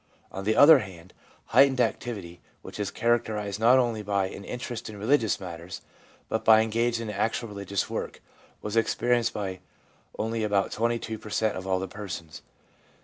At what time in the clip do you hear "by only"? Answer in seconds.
9.31-10.43